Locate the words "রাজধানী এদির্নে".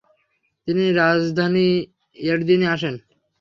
0.99-2.67